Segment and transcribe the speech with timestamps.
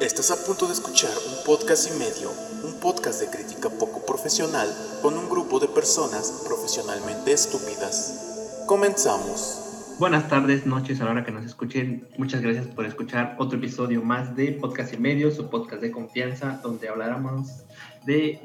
[0.00, 2.28] Estás a punto de escuchar un podcast y medio,
[2.64, 4.68] un podcast de crítica poco profesional
[5.00, 8.64] con un grupo de personas profesionalmente estúpidas.
[8.66, 9.94] Comenzamos.
[10.00, 12.08] Buenas tardes, noches a la hora que nos escuchen.
[12.18, 16.60] Muchas gracias por escuchar otro episodio más de Podcast y Medio, su podcast de confianza,
[16.60, 17.62] donde hablaremos
[18.04, 18.40] de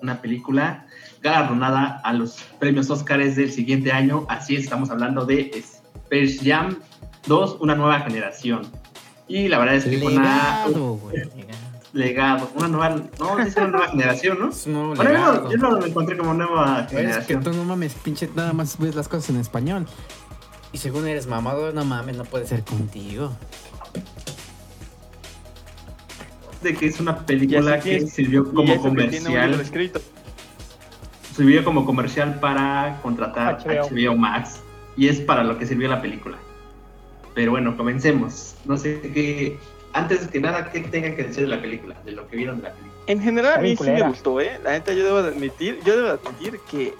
[0.00, 0.86] una película
[1.20, 4.24] galardonada a los premios Oscars del siguiente año.
[4.30, 6.78] Así es, estamos hablando de Space Jam
[7.26, 8.62] 2, una nueva generación.
[9.28, 11.28] Y la verdad es que legado, fue una...
[11.94, 14.48] Legado, una nueva, no, es una nueva generación, ¿no?
[14.50, 15.42] Es un nuevo Bueno, yo, legado.
[15.42, 17.42] no- yo no lo encontré como nueva Es que generación.
[17.44, 19.86] tú no mames, pinche, nada más ves las cosas en español.
[20.72, 23.32] Y según eres mamado, no mames, no puede ser contigo.
[26.62, 28.12] De que es una película que es.
[28.12, 29.64] sirvió como comercial.
[31.36, 33.88] sirvió como comercial para contratar HBO.
[33.88, 34.16] HBO.
[34.16, 34.60] Max
[34.96, 36.36] y es para lo que sirvió la película.
[37.38, 38.56] Pero bueno, comencemos.
[38.64, 39.60] No sé qué.
[39.92, 41.94] Antes que nada, ¿qué tengan que decir de la película?
[42.04, 43.00] De lo que vieron de la película.
[43.06, 44.58] En general a mí sí me gustó, ¿eh?
[44.64, 46.94] La neta yo debo de admitir, yo debo de admitir que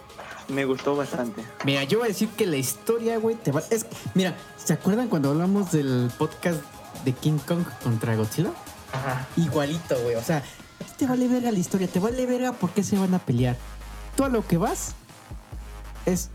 [0.47, 1.42] me gustó bastante.
[1.64, 3.64] Mira, yo voy a decir que la historia, güey, te va.
[3.69, 6.61] Es, mira, ¿se acuerdan cuando hablamos del podcast
[7.05, 8.53] de King Kong contra Godzilla?
[8.92, 9.27] Ajá.
[9.36, 10.14] Igualito, güey.
[10.14, 12.97] O sea, a ti te vale verga la historia, te vale verga por qué se
[12.97, 13.56] van a pelear.
[14.14, 14.94] Tú a lo que vas
[16.06, 16.31] es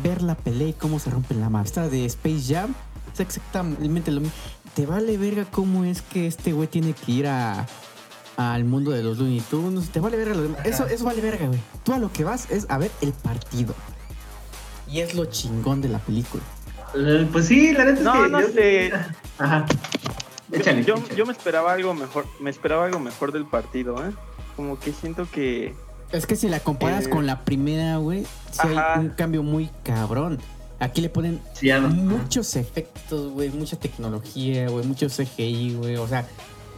[0.00, 1.64] ver la pelea y cómo se rompe la mano.
[1.64, 2.72] Esta de Space Jam
[3.14, 4.34] es exactamente lo mismo.
[4.74, 7.66] Te vale verga cómo es que este güey tiene que ir a
[8.36, 9.90] al mundo de los Looney Tunes.
[9.90, 10.60] Te vale verga lo demás.
[10.64, 11.60] Eso, eso vale verga, güey.
[11.84, 13.74] Tú a lo que vas es a ver el partido.
[14.88, 16.42] Y es lo chingón de la película.
[16.94, 18.30] Eh, Pues sí, la neta No, es que.
[18.30, 18.92] no yo- sé.
[19.38, 19.66] Ajá.
[20.52, 20.84] Échale.
[20.84, 21.16] Yo, échale.
[21.16, 24.12] yo me esperaba algo mejor, me esperaba algo mejor del partido, ¿eh?
[24.56, 25.74] Como que siento que
[26.10, 29.70] Es que si la comparas Eh, con la primera, güey, sí hay un cambio muy
[29.84, 30.38] cabrón.
[30.80, 35.96] Aquí le ponen Sí, muchos efectos, güey, mucha tecnología, güey, mucho CGI, güey.
[35.96, 36.26] O sea,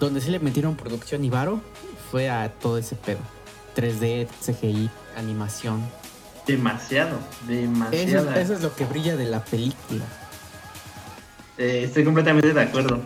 [0.00, 1.60] donde sí le metieron producción y varo
[2.10, 3.20] fue a todo ese pedo.
[3.76, 5.80] 3D, CGI, animación.
[6.46, 7.16] Demasiado.
[7.46, 8.34] Demasiado.
[8.34, 10.04] eso es lo que brilla de la película.
[11.58, 13.00] Eh, estoy completamente de acuerdo.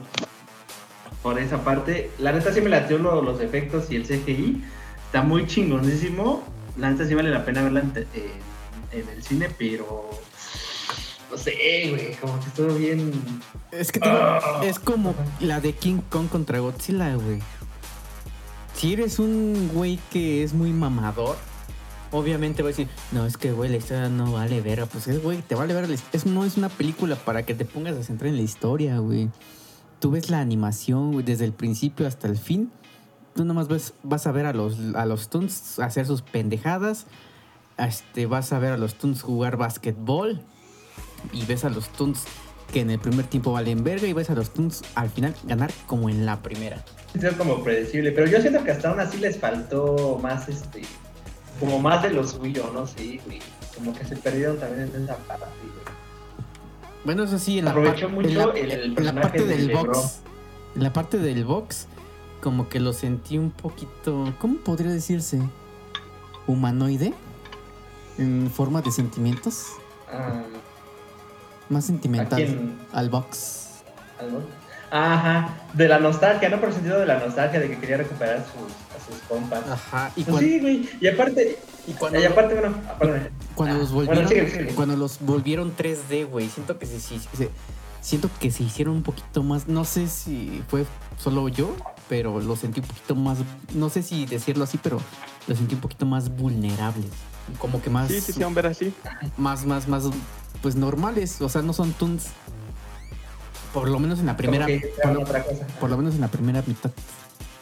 [1.23, 4.65] Por esa parte, la neta sí me latió lo- los efectos y el CGI.
[5.07, 6.43] Está muy chingonísimo.
[6.79, 7.93] La neta sí vale la pena verla en,
[8.93, 10.09] en el cine, pero.
[11.31, 13.13] No sé, güey, como que estuvo bien.
[13.73, 14.17] Es que digo,
[14.63, 17.41] es como la de King Kong contra Godzilla, güey.
[18.75, 21.37] Si eres un güey que es muy mamador,
[22.13, 24.87] obviamente va a decir, no, es que, güey, la historia no vale verga.
[24.87, 25.95] Pues es, güey, te vale verga.
[26.13, 29.31] Es, no es una película para que te pongas a centrar en la historia, güey.
[29.99, 32.71] Tú ves la animación, güey, desde el principio hasta el fin.
[33.35, 37.07] Tú nomás ves, vas a ver a los, a los Toons hacer sus pendejadas.
[37.79, 40.43] Este, vas a ver a los Toons jugar básquetbol.
[41.33, 42.25] Y ves a los Toons
[42.73, 45.71] que en el primer tiempo valen verga y ves a los Toons al final ganar
[45.87, 46.85] como en la primera.
[47.15, 50.83] Es como predecible, pero yo siento que hasta aún así les faltó más, este.
[51.61, 53.41] Como más de lo suyo, no sé, güey.
[53.75, 55.97] Como que se perdieron también en esa parte, güey.
[57.05, 59.57] Bueno, eso sí, en la, Aprovechó mucho en la- el en la personaje parte de
[59.57, 59.87] del LeBron.
[59.87, 60.19] box.
[60.75, 61.87] En la parte del box,
[62.43, 64.35] como que lo sentí un poquito.
[64.41, 65.41] ¿Cómo podría decirse?
[66.47, 67.15] Humanoide.
[68.19, 69.67] En forma de sentimientos.
[70.11, 70.43] Ah,
[71.69, 72.37] Más ¿A sentimental.
[72.43, 72.79] quién?
[72.93, 73.69] Al box.
[74.21, 74.43] ¿Algo?
[74.91, 76.59] Ajá, de la nostalgia, ¿no?
[76.61, 79.69] Por el sentido de la nostalgia, de que quería recuperar sus, a sus compas.
[79.69, 80.11] Ajá.
[80.15, 80.89] Y Pues cuando, sí, güey.
[81.01, 84.29] Y aparte, y cuando, y aparte, bueno, aparte, cuando Ah, los bueno, volvieron.
[84.29, 84.75] sigue, sigue.
[84.75, 86.49] Cuando los volvieron 3D, güey.
[86.49, 87.51] Siento que se, se- se-
[88.01, 89.67] siento que se hicieron un poquito más.
[89.67, 90.87] No sé si fue
[91.19, 91.75] solo yo,
[92.09, 93.39] pero lo sentí un poquito más.
[93.75, 95.01] No sé si decirlo así, pero
[95.49, 97.11] lo sentí un poquito más vulnerables.
[97.59, 98.09] Como que más.
[98.09, 98.93] sí, sí, sí, ver así.
[99.37, 100.05] más, más, más,
[100.63, 102.27] pues normales, o sea, no son tunes.
[103.73, 105.67] Por lo menos en la primera, como que por era lo, otra cosa.
[105.81, 106.91] por lo menos en la primera mitad.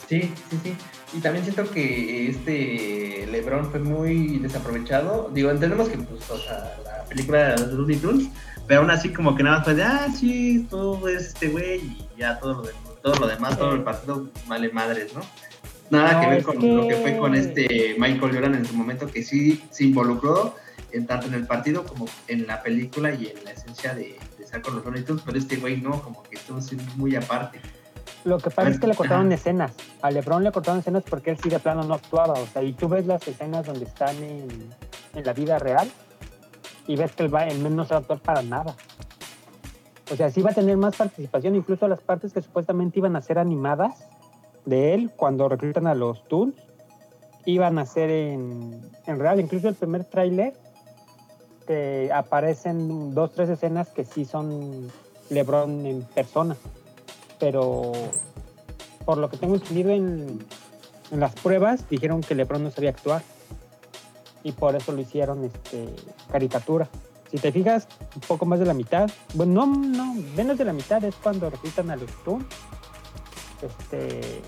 [0.08, 0.76] Sí, sí, sí.
[1.16, 5.30] Y también siento que este LeBron fue muy desaprovechado.
[5.32, 8.28] Digo, entendemos que, pues, o sea, la película de los Looney Tunes,
[8.66, 11.76] pero aún así como que nada más fue de, ah, sí, todo es este güey
[11.80, 12.72] y ya todo lo, de-
[13.02, 15.20] todo lo demás, todo el partido vale madres, ¿no?
[15.90, 19.06] Nada que ver con que- lo que fue con este Michael Jordan en su momento,
[19.06, 20.54] que sí se involucró
[20.92, 24.44] en tanto en el partido como en la película y en la esencia de, de
[24.44, 26.58] estar con los Looney pero este güey no, como que estuvo
[26.96, 27.60] muy aparte.
[28.24, 29.72] Lo que pasa es que le cortaron escenas.
[30.00, 32.34] A LeBron le cortaron escenas porque él sí de plano no actuaba.
[32.34, 34.48] O sea, y tú ves las escenas donde están en,
[35.14, 35.90] en la vida real
[36.86, 38.74] y ves que el, va- men no se va a actuar para nada.
[40.10, 43.20] O sea, sí va a tener más participación, incluso las partes que supuestamente iban a
[43.20, 44.06] ser animadas
[44.64, 46.54] de él cuando reclutan a los Toons,
[47.46, 49.40] iban a ser en, en real.
[49.40, 50.54] Incluso el primer tráiler
[51.66, 54.90] que aparecen dos, tres escenas que sí son
[55.30, 56.56] LeBron en persona.
[57.38, 57.92] Pero
[59.04, 60.38] por lo que tengo entendido en,
[61.10, 63.22] en las pruebas, dijeron que LeBron no sabía actuar.
[64.42, 65.88] Y por eso lo hicieron este,
[66.30, 66.88] caricatura.
[67.30, 70.72] Si te fijas, un poco más de la mitad, bueno, no, no, menos de la
[70.72, 72.44] mitad es cuando repitan a los Toons.
[73.62, 74.42] Este,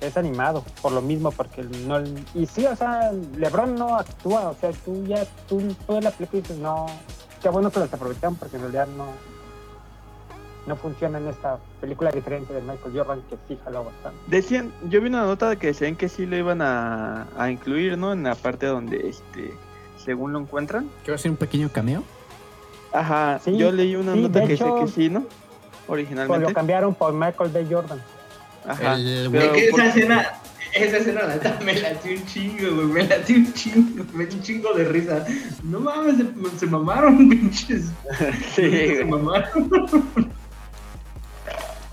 [0.00, 2.00] es animado, por lo mismo, porque no.
[2.34, 6.42] Y sí, o sea, LeBron no actúa, o sea, tú ya, tú toda la película
[6.42, 6.86] dices, no,
[7.42, 9.06] qué bueno que los aprovecharon, porque en realidad no,
[10.66, 14.18] no funciona en esta película diferente de Michael Jordan, que sí jaló bastante.
[14.26, 17.96] Decían, yo vi una nota de que decían que sí lo iban a, a incluir,
[17.96, 18.12] ¿no?
[18.12, 19.54] En la parte donde, este,
[20.04, 20.90] según lo encuentran.
[21.04, 22.02] ¿Que va a ser un pequeño cameo?
[22.92, 25.24] Ajá, Sí, yo leí una sí, nota que hecho- que sí, ¿no?
[25.86, 26.48] Pues Originalmente.
[26.48, 27.66] lo cambiaron por Michael B.
[27.70, 28.00] Jordan.
[28.66, 28.94] Ajá.
[28.94, 30.32] El pero Es que por- esa escena,
[30.74, 32.86] esa escena la me latió un chingo, güey.
[32.86, 35.26] Me latió un chingo, me dio un chingo de risa.
[35.64, 37.86] No mames, se, se mamaron, pinches.
[38.54, 39.68] Sí, se mamaron.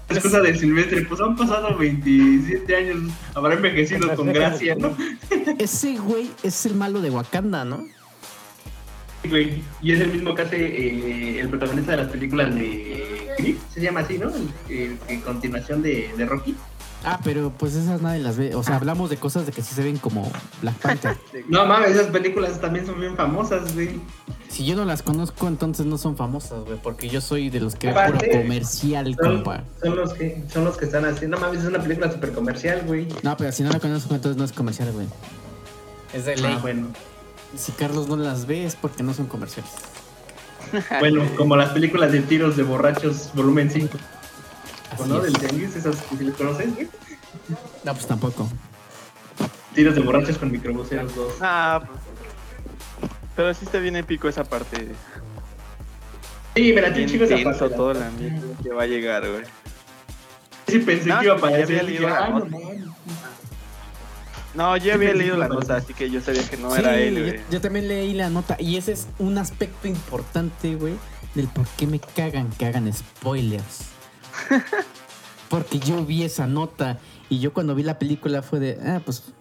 [0.09, 4.95] Excusa de Silvestre, pues han pasado 27 años, habrá envejecido con gracia, ¿no?
[5.59, 7.85] Ese güey es el malo de Wakanda, ¿no?
[9.27, 13.19] Güey, Y es el mismo que hace eh, el protagonista de las películas de
[13.73, 14.31] se llama así, ¿no?
[14.69, 16.55] El, continuación de, de Rocky.
[17.05, 18.55] Ah, pero pues esas nadie las ve.
[18.55, 20.29] O sea, hablamos de cosas de que sí se ven como
[20.61, 21.17] Black Panther.
[21.47, 24.01] No mames, esas películas también son bien famosas, güey.
[24.49, 26.77] si yo no las conozco, entonces no son famosas, güey.
[26.81, 29.63] Porque yo soy de los que ve puro comercial, Son, compa.
[29.81, 31.37] son los que son los que están haciendo.
[31.37, 33.07] No mames, es una película súper comercial, güey.
[33.23, 35.07] No, pero si no la conozco, entonces no es comercial, güey.
[36.13, 36.53] Es de ley.
[36.57, 36.87] Ah, bueno.
[37.55, 39.71] Si Carlos no las ve, es porque no son comerciales.
[40.99, 43.97] Bueno, como las películas de tiros de borrachos, volumen 5.
[44.91, 45.17] Así ¿No?
[45.17, 45.23] es.
[45.33, 46.87] Del Tenguis, esas que si les conoces, güey.
[47.83, 48.47] No, pues tampoco.
[49.73, 51.33] Tiros de borrachos con microbuseros 2.
[51.41, 51.99] Ah, pues,
[53.35, 54.89] pero sí está bien épico esa parte.
[56.55, 57.75] Sí, me la esa intenso parte.
[57.75, 59.43] todo la mierda que va a llegar, güey.
[60.67, 61.83] Sí, pensé No, que iba a aparecer.
[61.83, 62.57] y dije, "Ay, no nota".
[64.55, 67.15] No, yo había leído la nota, así que yo sabía que no Sí, era él,
[67.15, 67.39] yo, güey.
[67.51, 68.57] yo también leí la nota.
[68.59, 70.95] Y ese es un aspecto importante, güey,
[71.35, 73.89] del por qué me cagan que hagan spoilers.
[75.49, 76.99] Porque yo vi esa nota
[77.29, 79.33] y yo cuando vi la película fue de, ah, pues,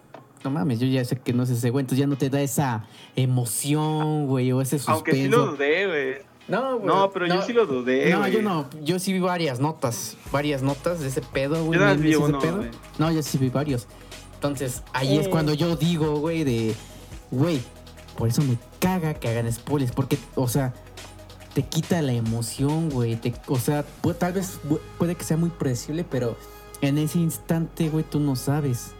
[0.43, 2.41] no mames, yo ya sé que no es ese güey, entonces ya no te da
[2.41, 2.85] esa
[3.15, 4.91] emoción, güey, o ese suspenso.
[4.93, 6.29] Aunque sí lo dudé, güey.
[6.47, 9.59] No, güey, No, pero yo sí lo dudé, No, yo no, yo sí vi varias
[9.59, 11.79] notas, varias notas de ese pedo, güey.
[11.79, 12.57] Yo memes vi de ese uno, pedo.
[12.57, 12.69] güey.
[12.97, 13.87] No, yo sí vi varios.
[14.39, 16.73] Entonces, ahí es cuando yo digo, güey, de,
[17.29, 17.61] güey,
[18.17, 20.73] por eso me caga que hagan spoilers, porque, o sea,
[21.53, 23.17] te quita la emoción, güey.
[23.17, 23.83] te- O sea,
[24.17, 26.37] tal vez pu- puede que sea muy predecible, pero
[26.79, 28.91] en ese instante, güey, tú no sabes.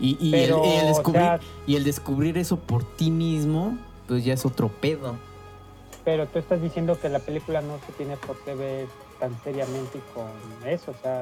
[0.00, 3.12] Y, y el, Pero, y el o descubrir, sea- y el descubrir eso por ti
[3.12, 3.78] mismo,
[4.08, 5.16] pues ya es otro pedo.
[6.04, 8.88] Pero tú estás diciendo que la película no se tiene por qué ver
[9.20, 10.26] tan seriamente con
[10.68, 11.20] eso, o sea,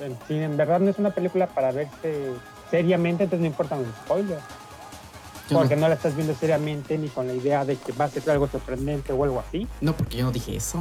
[0.00, 2.32] en- si en verdad no es una película para verse
[2.70, 4.42] seriamente, entonces no importan los spoilers,
[5.50, 8.08] Yo porque no la estás viendo seriamente ni con la idea de que va a
[8.08, 9.66] ser algo sorprendente o algo así.
[9.80, 10.80] No, porque yo no dije eso.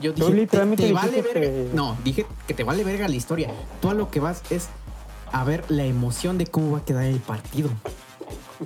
[0.00, 1.40] Yo Tú dije, literalmente te vale verga.
[1.40, 3.50] que- No, dije que te vale verga la historia.
[3.80, 4.68] Tú a lo que vas es
[5.32, 7.68] a ver la emoción de cómo va a quedar el partido.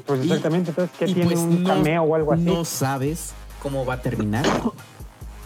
[0.05, 2.43] Pues Y- exactamente, entonces que tiene pues un no- cameo o algo así.
[2.43, 3.33] No sabes
[3.63, 4.45] cómo va a terminar.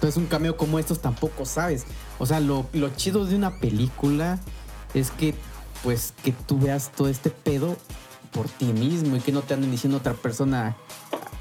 [0.01, 1.85] Entonces un cameo como estos tampoco sabes.
[2.19, 4.39] O sea, lo, lo chido de una película
[4.95, 5.35] es que
[5.83, 7.77] pues que tú veas todo este pedo
[8.33, 10.75] por ti mismo y que no te anden diciendo otra persona.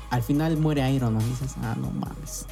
[0.10, 1.24] Al final muere Iron Man.
[1.26, 2.48] Y dices, ah, no mames.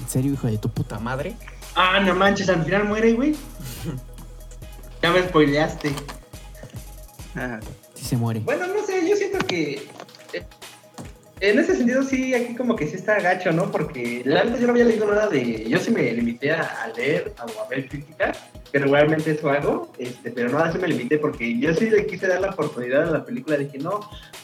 [0.00, 1.34] ¿En serio, hijo de tu puta madre?
[1.74, 3.34] Ah, no manches, al final muere, güey.
[5.02, 5.92] ya me spoileaste.
[7.34, 7.58] Ajá.
[7.94, 8.40] Sí se muere.
[8.40, 9.88] Bueno, no sé, yo siento que.
[11.40, 13.70] En ese sentido, sí, aquí como que sí está gacho, ¿no?
[13.70, 15.66] Porque verdad yo no había leído nada de.
[15.68, 18.38] Yo sí me limité a, leer o a ver críticas,
[18.72, 22.26] que regularmente eso hago, este, pero no, así me limité porque yo sí le quise
[22.26, 23.56] dar la oportunidad a la película.
[23.56, 24.00] Dije, no,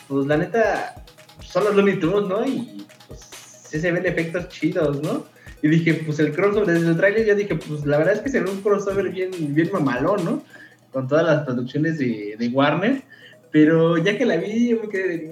[0.07, 0.95] pues la neta,
[1.41, 2.47] son los Looney Tunes, ¿no?
[2.47, 3.21] Y pues
[3.69, 5.27] sí se ven efectos chidos, ¿no?
[5.63, 8.29] Y dije, pues el crossover, desde el trailer ya dije, pues la verdad es que
[8.29, 10.45] se ve un crossover bien, bien mamalón, ¿no?
[10.93, 13.03] Con todas las producciones de, de Warner.
[13.51, 15.31] Pero ya que la vi, yo me quedé de.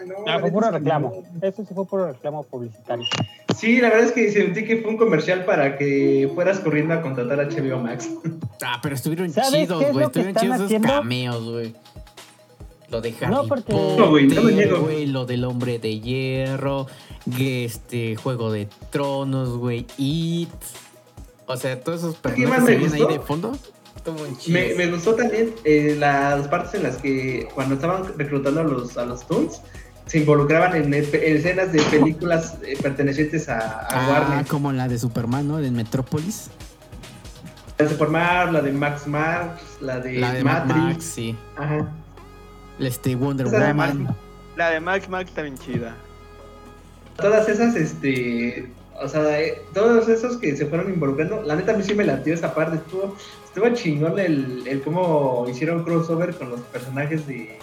[0.00, 1.24] "Ah, no, Ah, fue puro reclamo.
[1.40, 1.46] no".
[1.48, 3.04] Eso sí fue puro reclamo publicitario.
[3.56, 7.02] Sí, la verdad es que sentí que fue un comercial para que fueras corriendo a
[7.02, 8.08] contratar a HBO Max.
[8.62, 10.04] Ah, pero estuvieron ¿Sabes chidos, es güey.
[10.04, 10.88] Estuvieron chidos esos haciendo?
[10.88, 11.74] cameos, güey.
[12.90, 16.86] Lo de Harry No, porque- Potter, No, güey, no lo del Hombre de Hierro,
[17.38, 20.50] este Juego de Tronos, güey, It.
[21.46, 23.12] O sea, todos esos ¿Qué personajes más que me ven ahí gustó?
[23.14, 23.52] de fondo.
[24.48, 28.96] Me, me gustó también eh, las partes en las que cuando estaban reclutando a los,
[28.98, 29.60] a los Toons,
[30.10, 31.04] se involucraban en, en
[31.36, 34.46] escenas de películas eh, pertenecientes a, a Ah, Warner.
[34.46, 35.58] como la de Superman, ¿no?
[35.58, 36.50] De Metrópolis.
[37.76, 40.76] Transformar, la de Max Marx, la de, La de Matrix.
[40.76, 41.36] Max, sí.
[41.56, 41.88] Ajá.
[42.80, 44.16] Este Wonder Esa de Woman.
[44.56, 45.94] La de Max Max está bien chida.
[47.16, 48.68] Todas esas, este.
[49.00, 52.04] O sea, eh, todos esos que se fueron involucrando, la neta a mí sí me
[52.04, 52.76] latió esa parte.
[52.78, 57.58] Estuvo, estuvo chingón el, el cómo hicieron crossover con los personajes de,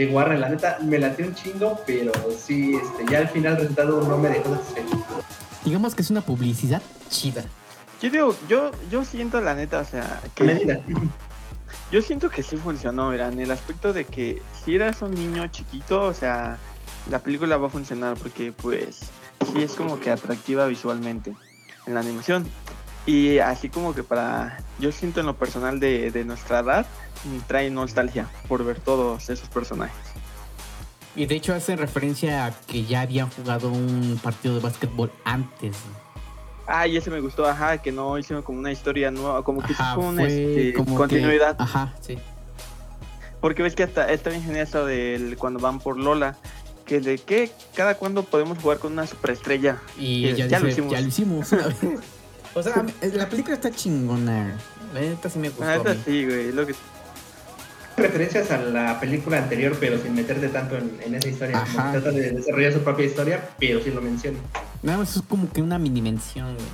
[0.00, 0.40] de Warren.
[0.40, 4.16] La neta me latió un chingo, pero sí, este, ya al final el resultado no
[4.16, 4.96] me dejó satisfecho.
[5.64, 7.44] Digamos que es una publicidad chida.
[8.00, 10.78] Yo digo, yo, yo siento la neta, o sea, que
[11.92, 15.46] yo siento que sí funcionó, mira, en el aspecto de que si eras un niño
[15.48, 16.56] chiquito, o sea,
[17.10, 19.00] la película va a funcionar porque pues
[19.52, 21.34] sí es como que atractiva visualmente
[21.86, 22.46] en la animación.
[23.10, 26.86] Y así como que para, yo siento en lo personal de, de nuestra edad,
[27.24, 29.96] mm, trae nostalgia por ver todos esos personajes.
[31.16, 35.76] Y de hecho hacen referencia a que ya habían jugado un partido de básquetbol antes.
[36.68, 39.72] Ah, y ese me gustó, ajá, que no hicieron como una historia nueva, como que
[39.72, 41.56] Ajá, fue una este, como que- continuidad.
[41.58, 42.16] Ajá, sí.
[43.40, 46.36] Porque ves que hasta está bien genial eso del cuando van por Lola,
[46.86, 49.78] que de que cada cuando podemos jugar con una superestrella.
[49.98, 50.92] Y ya, ya lo hicimos.
[50.92, 51.48] ya lo hicimos.
[52.54, 54.56] O sea, la película está chingona.
[54.94, 55.64] La neta sí me gustó.
[55.64, 56.00] Ah, a esta mí.
[56.04, 56.74] sí, güey, lo que
[57.96, 61.62] Referencias a la película anterior, pero sin meterte tanto en, en esa historia.
[61.74, 64.38] Trata de desarrollar su propia historia, pero sí lo menciona.
[64.82, 66.66] Nada más es como que una mini mención, güey.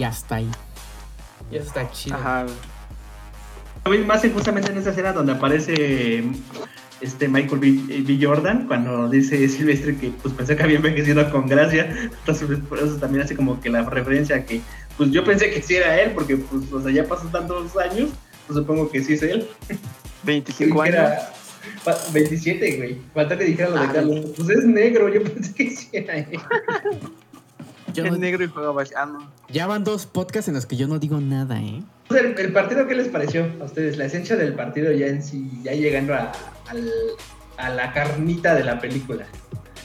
[0.00, 0.48] Y hasta ahí.
[1.50, 2.16] Y eso está chido.
[2.16, 2.54] ajá, güey.
[3.84, 6.24] Lo vi más en- justamente en esa escena donde aparece
[7.00, 8.02] este Michael B.
[8.02, 8.18] B.
[8.24, 11.88] Jordan cuando dice Silvestre que pues pensé que había envejecido con gracia.
[12.02, 14.60] Entonces por eso también hace como que la referencia a que
[14.96, 18.10] pues yo pensé que sí era él porque pues o sea ya pasó tantos años,
[18.46, 19.48] pues supongo que sí es él.
[20.22, 20.94] 25 Que años.
[20.96, 21.32] era-
[21.82, 22.98] fa- 27, güey.
[23.14, 24.26] Falta que dijera lo de Ah, Carlos.
[24.36, 26.38] Pues es negro, yo pensé que sí era él.
[27.94, 29.30] Yo Es no- negro y juega bas- Ah, no.
[29.48, 31.82] ya van dos podcasts en los que yo no digo nada, ¿eh?
[32.10, 33.96] El, el partido, ¿qué les pareció a ustedes?
[33.96, 36.32] La esencia del partido ya en sí, ya llegando a,
[37.56, 39.26] a la carnita de la película.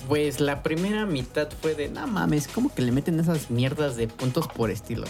[0.08, 4.08] Pues la primera mitad fue de, no mames, como que le meten esas mierdas de
[4.08, 5.06] puntos por estilo.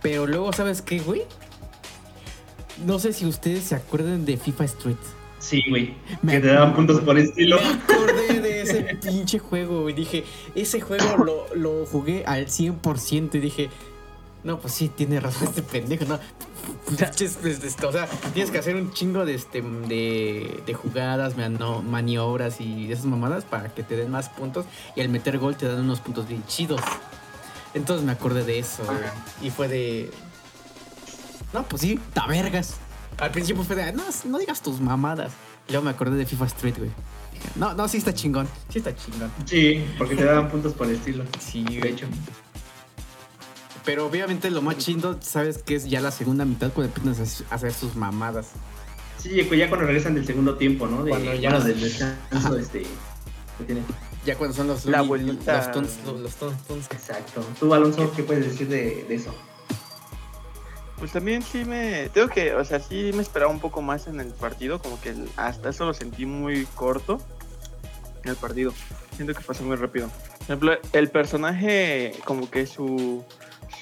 [0.00, 1.22] Pero luego, ¿sabes qué, güey?
[2.86, 4.96] No sé si ustedes se acuerdan de FIFA Street.
[5.38, 5.94] Sí, güey.
[6.22, 7.58] Me- Que te daban puntos por estilo.
[7.60, 10.24] Me acordé de ese pinche juego y dije,
[10.54, 13.70] ese juego lo, lo jugué al 100% y dije,
[14.44, 16.18] no, pues sí, tiene razón este pendejo, ¿no?
[16.86, 17.38] Pues,
[17.82, 23.04] o sea, tienes que hacer un chingo de, este, de, de jugadas, maniobras y esas
[23.04, 26.28] mamadas para que te den más puntos y al meter gol te dan unos puntos
[26.28, 26.80] bien chidos.
[27.74, 28.82] Entonces me acordé de eso,
[29.40, 30.10] y fue de...
[31.52, 32.76] No, pues sí, ta vergas.
[33.18, 35.32] Al principio fue de, no, no digas tus mamadas.
[35.68, 36.90] Y luego me acordé de FIFA Street, güey.
[37.56, 38.48] No, no, sí está chingón.
[38.68, 39.30] Sí está chingón.
[39.46, 41.24] Sí, porque te daban puntos por estilo.
[41.40, 42.06] Sí, De hecho.
[43.84, 47.54] Pero obviamente lo más chido, sabes que es ya la segunda mitad cuando empiezan a
[47.54, 48.48] hacer sus mamadas.
[49.18, 51.02] Sí, pues ya cuando regresan del segundo tiempo, ¿no?
[51.04, 52.52] De, Cuando ya- bueno, del descanso, Ajá.
[52.60, 52.84] este.
[54.24, 55.56] Ya cuando son los La abuelita.
[55.58, 56.86] los tons, los, los tons, tons.
[56.90, 57.44] Exacto.
[57.58, 59.34] Tú, Alonso, ¿qué puedes decir de, de eso?
[60.98, 62.08] Pues también sí me.
[62.14, 65.14] Tengo que, o sea, sí me esperaba un poco más en el partido, como que
[65.36, 67.20] hasta eso lo sentí muy corto
[68.22, 68.72] en el partido.
[69.16, 70.08] Siento que pasó muy rápido.
[70.08, 73.24] Por ejemplo, el personaje, como que su,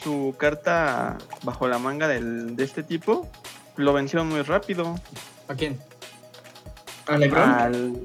[0.03, 3.29] su carta bajo la manga del, de este tipo,
[3.77, 4.95] lo vencieron muy rápido.
[5.49, 5.79] ¿A quién?
[7.07, 7.51] ¿A Lebron?
[7.51, 8.01] Al.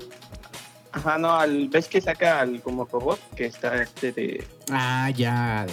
[0.91, 1.69] Ajá, no, al.
[1.69, 3.19] ¿Ves que saca al como robot?
[3.35, 4.47] Que está este de.
[4.71, 5.65] Ah, ya.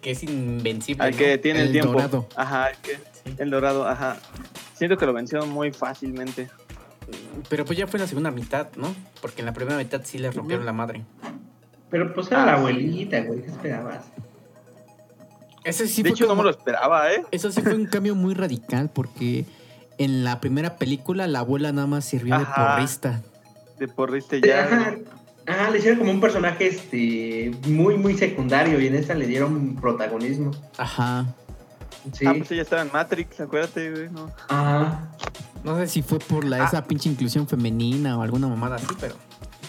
[0.00, 1.02] Que es invencible.
[1.04, 1.16] Al ¿no?
[1.16, 1.92] que tiene el, tiempo.
[1.92, 2.28] dorado.
[2.36, 3.34] Ajá, el, que- Sí.
[3.38, 4.16] el dorado, ajá.
[4.74, 6.48] Siento que lo vencieron muy fácilmente.
[7.48, 8.94] Pero pues ya fue en la segunda mitad, ¿no?
[9.20, 11.04] Porque en la primera mitad sí le rompieron la madre.
[11.90, 13.42] Pero pues era la abuelita, güey.
[13.42, 14.04] ¿Qué esperabas?
[15.68, 17.24] Ese sí de fue hecho, no como- me lo esperaba, ¿eh?
[17.30, 19.44] Eso sí fue un cambio muy radical porque
[19.98, 23.22] en la primera película la abuela nada más sirvió de porrista.
[23.78, 24.94] De porriste Ajá.
[24.96, 24.98] ya.
[25.46, 29.76] Ah, le hicieron como un personaje este muy, muy secundario y en esta le dieron
[29.76, 30.50] protagonismo.
[30.76, 31.24] Ajá.
[32.12, 32.26] Sí.
[32.26, 34.08] Ah, pues ella estaba en Matrix, acuérdate, güey.
[34.10, 34.30] No.
[34.48, 35.08] Ajá.
[35.64, 36.66] No sé si fue por la, Ah.
[36.66, 39.14] esa pinche inclusión femenina o alguna mamada así, pero.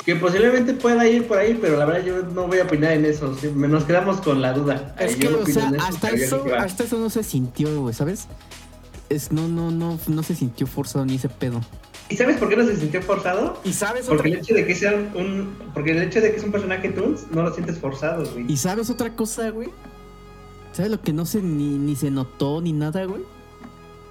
[0.09, 3.05] Que posiblemente pueda ir por ahí, pero la verdad yo no voy a opinar en
[3.05, 3.37] eso.
[3.37, 4.95] sí, Nos quedamos con la duda.
[4.99, 8.27] Es que, no o sea, eso, hasta eso, hasta eso no se sintió, güey, ¿sabes?
[9.09, 11.61] Es, no, no, no, no se sintió forzado ni ese pedo.
[12.09, 13.61] ¿Y sabes por qué no se sintió forzado?
[13.63, 15.55] Y sabes Porque el hecho de que sea un.
[15.75, 18.51] Porque el hecho de que es un personaje Toons no lo sientes forzado, güey.
[18.51, 19.69] y sabes otra cosa, güey.
[20.71, 23.21] ¿Sabes lo que no se ni, ni se notó ni nada, güey?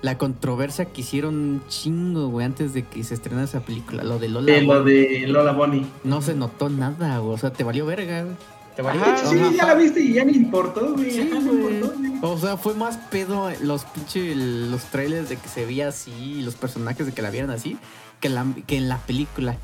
[0.00, 4.04] La controversia que hicieron un chingo, güey, antes de que se estrenara esa película.
[4.04, 4.52] Lo de Lola.
[4.52, 5.86] De lo de Lola Bonnie.
[6.04, 7.34] No se notó nada, güey.
[7.34, 8.36] O sea, te valió verga, güey.
[8.76, 9.02] Te valió.
[9.02, 11.10] Ajá, Sí, ya la viste y ya ni importó, güey.
[11.10, 11.40] Sí, güey.
[11.40, 12.12] importó, güey.
[12.22, 16.42] O sea, fue más pedo los pinche los trailers de que se veía así y
[16.42, 17.76] los personajes de que la vieran así
[18.20, 19.56] que, la, que en la película.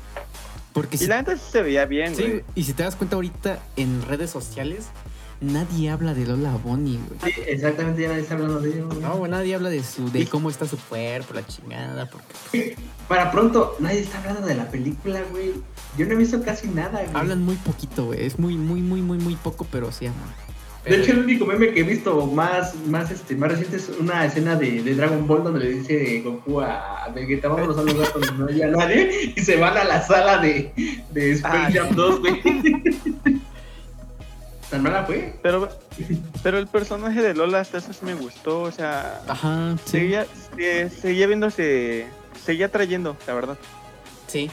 [0.73, 2.43] Porque Y si, la neta sí se veía bien, sí, güey.
[2.55, 4.87] y si te das cuenta ahorita en redes sociales,
[5.45, 7.33] nadie habla de Lola Bonnie, güey.
[7.33, 8.87] Sí, exactamente, ya nadie está hablando de ello.
[8.87, 8.99] güey.
[8.99, 12.75] No, güey, nadie habla de su, de cómo está su cuerpo, la chingada, porque
[13.07, 15.53] Para pronto, nadie está hablando de la película, güey.
[15.97, 17.15] Yo no he visto casi nada, güey.
[17.15, 18.25] hablan muy poquito, güey.
[18.25, 20.45] Es muy, muy, muy, muy, muy poco, pero sí hablan.
[20.85, 24.23] De hecho, el único meme que he visto más, más, este, más reciente es una
[24.23, 28.13] escena de, de Dragon Ball donde le dice Goku a, Vegeta, vámonos a un lugar
[28.13, 30.71] donde no haya nadie, y se van a la sala de,
[31.11, 32.41] de Space Jam 2, güey.
[34.69, 35.37] ¿Tan mala fue?
[35.43, 35.69] Pero,
[36.43, 39.91] pero el personaje de Lola hasta eso sí me gustó, o sea, Ajá, sí.
[39.91, 42.07] seguía, se- seguía viéndose,
[42.43, 43.57] seguía trayendo, la verdad.
[44.27, 44.49] Sí.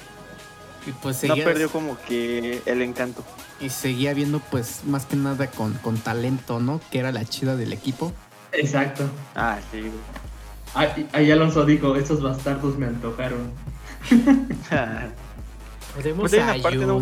[0.87, 3.25] Y pues No seguía, perdió como que el encanto.
[3.61, 6.81] y seguía viendo, pues, más que nada con, con talento, ¿no?
[6.90, 8.12] Que era la chida del equipo.
[8.52, 9.04] Exacto.
[9.35, 9.92] Ah, sí, güey.
[10.75, 13.50] Ahí, ahí Alonso dijo, estos bastardos me antojaron.
[15.95, 17.00] ¿Podemos Pues parte, no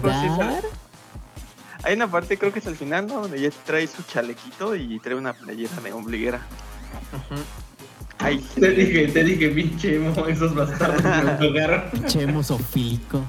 [1.83, 3.23] Hay una parte, creo que es al final, ¿no?
[3.23, 6.41] Donde ella trae su chalequito y trae una playera de ombliguera.
[7.13, 7.43] Ajá.
[8.19, 8.61] Ay, sí.
[8.61, 11.91] Te dije, te dije, pinche emo, esos bastardos me antojaron.
[11.91, 13.23] Pinche hemosofílico.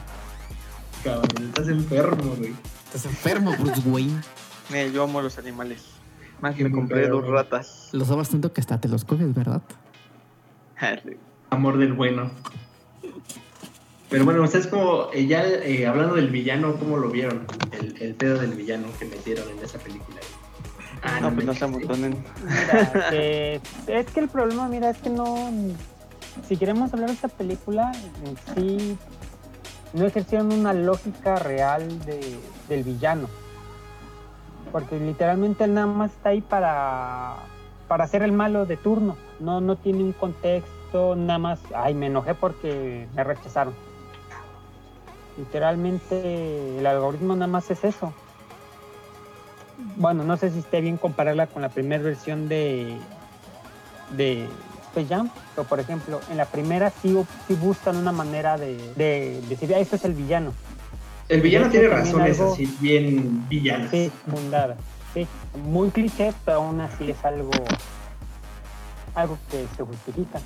[1.03, 2.53] Cabrón, estás enfermo, güey.
[2.85, 4.21] Estás enfermo, Bruce Wayne.
[4.73, 5.83] Eh, yo amo los animales.
[6.41, 7.89] Más que me compré dos ratas.
[7.93, 9.61] Los amas tanto que hasta te los coges, ¿verdad?
[11.49, 12.31] Amor del bueno.
[14.11, 17.47] Pero bueno, ustedes como, eh, ya eh, hablando del villano, ¿cómo lo vieron?
[17.71, 20.19] El, el pedo del villano que metieron en esa película.
[21.01, 22.21] Ah, No, pues no se amontonen.
[23.87, 25.49] Es que el problema, mira, es que no.
[26.47, 27.93] Si queremos hablar de esta película,
[28.25, 28.97] en sí
[29.93, 32.37] no ejercieron una lógica real de,
[32.67, 33.29] del villano.
[34.73, 37.35] Porque literalmente él nada más está ahí para,
[37.87, 39.15] para ser el malo de turno.
[39.39, 41.59] No, no tiene un contexto, nada más.
[41.73, 43.73] Ay, me enojé porque me rechazaron.
[45.37, 48.13] Literalmente el algoritmo nada más es eso.
[49.95, 52.97] Bueno, no sé si esté bien compararla con la primera versión de,
[54.15, 54.47] de
[54.89, 57.17] Space Jam, pero por ejemplo, en la primera sí,
[57.47, 60.53] sí buscan una manera de, de decir, ah, este es el villano,
[61.29, 63.89] El villano tiene razones algo- así bien villanas.
[63.89, 64.75] sí, fundada,
[65.13, 65.25] sí,
[65.63, 67.51] muy cliché, pero aún así es algo,
[69.15, 70.39] algo que se justifica.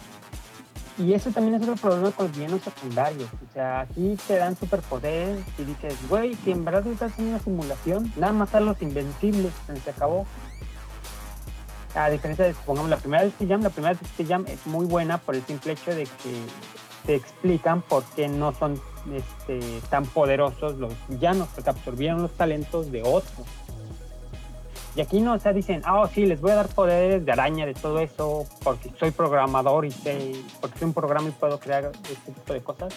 [0.98, 3.30] Y eso también es otro problema con los villanos secundarios.
[3.50, 7.44] O sea, aquí te dan superpoderes y dices, güey, si en verdad estás haciendo una
[7.44, 9.52] simulación, nada más a los invencibles,
[9.84, 10.26] se acabó.
[11.96, 14.66] A diferencia de, supongamos, la primera de Space Jam, la primera de Space Jam es
[14.68, 16.46] muy buena por el simple hecho de que
[17.06, 18.82] te explican por qué no son
[19.14, 23.48] este, tan poderosos los villanos, porque absorbieron los talentos de otros.
[24.96, 27.32] Y aquí no, o sea, dicen, ah, oh, sí, les voy a dar poderes de
[27.32, 30.32] araña, de todo eso, porque soy programador y sé,
[30.62, 32.94] porque soy un programa y puedo crear este tipo de cosas.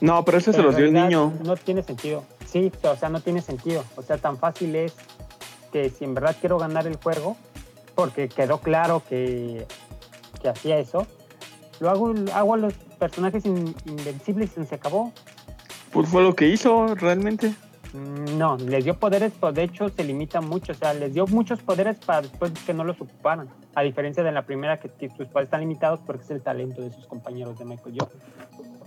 [0.00, 1.32] No, pero eso se Pero los dio el niño.
[1.44, 2.24] No tiene sentido.
[2.46, 3.84] Sí, o sea, no tiene sentido.
[3.96, 4.94] O sea, tan fácil es
[5.72, 7.36] que si en verdad quiero ganar el juego,
[7.94, 9.66] porque quedó claro que,
[10.42, 11.06] que hacía eso,
[11.78, 15.12] lo hago, hago a los personajes in- invencibles y se acabó.
[15.92, 17.54] Pues fue lo que hizo realmente.
[18.36, 20.72] No, les dio poderes, pero de hecho se limita mucho.
[20.72, 23.48] O sea, les dio muchos poderes para después que no los ocuparan.
[23.74, 26.92] A diferencia de la primera, que, sus poderes están limitados porque es el talento de
[26.92, 28.18] sus compañeros de Michael Jordan.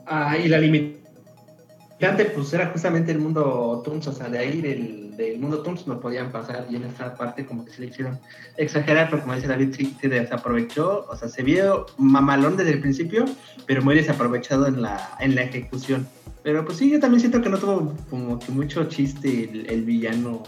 [0.05, 5.15] Ah, y la limitante, pues era justamente el mundo Toons, o sea, de ahí del,
[5.15, 8.19] del mundo Toons no podían pasar, y en esta parte como que se le hicieron
[8.57, 13.25] exagerar, pero como dice David, se desaprovechó, o sea, se vio mamalón desde el principio,
[13.67, 16.07] pero muy desaprovechado en la, en la ejecución.
[16.43, 20.43] Pero pues sí, yo también siento que no tuvo como que mucho chiste el, villano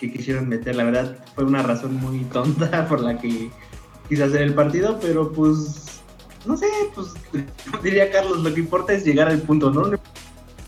[0.00, 3.50] que quisieron meter, la verdad fue una razón muy tonta por la que
[4.08, 6.00] quise hacer el partido, pero pues
[6.46, 7.08] no sé, pues
[7.82, 9.98] diría Carlos, lo que importa es llegar al punto, ¿no?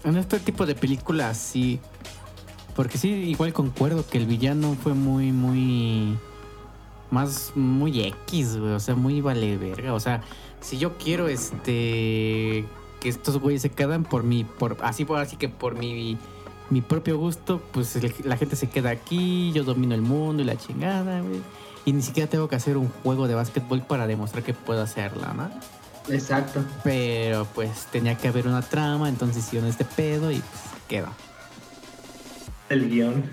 [0.05, 1.81] En este tipo de películas sí.
[2.75, 6.17] Porque sí, igual concuerdo que el villano fue muy, muy.
[7.11, 8.73] Más, muy X, güey.
[8.73, 9.93] O sea, muy vale verga.
[9.93, 10.23] O sea,
[10.61, 12.65] si yo quiero este.
[13.01, 14.45] Que estos güeyes se quedan por mi.
[14.45, 16.19] Por, así, por, así que por mi.
[16.69, 20.47] Mi propio gusto, pues el- la gente se queda aquí, yo domino el mundo y
[20.47, 21.41] la chingada, güey.
[21.85, 25.33] Y ni siquiera tengo que hacer un juego de básquetbol para demostrar que puedo hacerla,
[25.35, 25.51] ¿no?
[26.15, 26.63] Exacto.
[26.85, 31.09] Pero pues tenía que haber una trama, entonces hicieron este pedo y pues quedó.
[32.69, 33.25] El guion.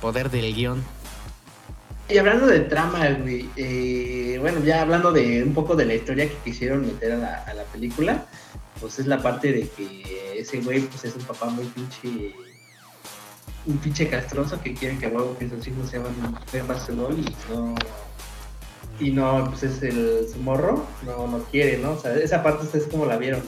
[0.00, 0.82] Poder del guion.
[2.08, 6.28] Y hablando de trama, güey, eh, bueno, ya hablando de un poco de la historia
[6.28, 8.26] que quisieron meter a la, a la película,
[8.80, 12.34] pues es la parte de que ese güey pues es un papá muy pinche
[13.66, 16.04] un pinche castroso que quiere que luego que sus hijos sean
[16.52, 17.74] vean Barcelona y no
[18.98, 22.64] y no pues es el su morro no no quiere no o sea esa parte
[22.64, 23.42] ustedes como la vieron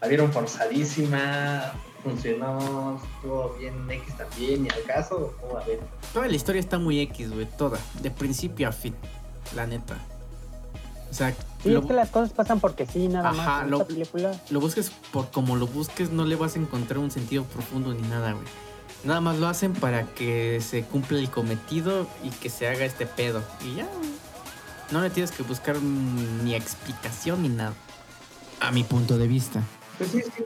[0.00, 5.80] la vieron forzadísima funcionó estuvo bien X también y al caso cómo la ven
[6.14, 7.76] Toda la historia está muy X, güey, toda.
[8.00, 8.94] De principio a fin,
[9.56, 9.96] la neta.
[11.14, 13.62] O sea, Sí, lo, es que las cosas pasan porque sí, nada Ajá, más.
[13.64, 16.98] En lo- esta película, lo busques por como lo busques, no le vas a encontrar
[16.98, 18.44] un sentido profundo ni nada, güey.
[19.04, 23.06] Nada más lo hacen para que se cumpla el cometido y que se haga este
[23.06, 23.44] pedo.
[23.64, 24.10] Y ya, güey.
[24.90, 27.74] No le tienes que buscar ni explicación ni nada.
[28.60, 29.62] A mi punto de vista.
[29.98, 30.42] pues sí sí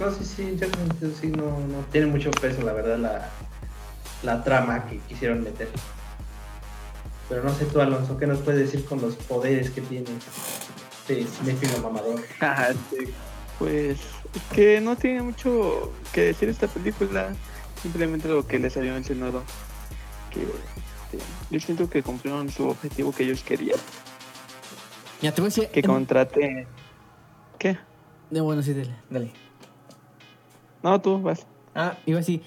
[0.00, 0.58] no sí sí
[1.20, 3.28] sí no no tiene mucho peso la verdad la
[4.24, 5.68] la trama que quisieron meter
[7.28, 10.06] pero no sé tú Alonso qué nos puedes decir con los poderes que tiene
[11.00, 13.06] este cinéfilo mamador Ah, sí.
[13.58, 13.98] Pues
[14.34, 17.32] es que no tiene mucho que decir esta película,
[17.80, 19.42] simplemente lo que les había mencionado.
[20.30, 23.78] Que este, yo siento que cumplieron su objetivo que ellos querían,
[25.20, 25.68] Ya te voy a decir.
[25.68, 26.66] que en- contrate.
[27.58, 27.78] ¿Qué?
[28.32, 29.30] Eh, bueno, sí, dale, dale.
[30.82, 31.46] No, tú vas.
[31.74, 32.42] Ah, iba a decir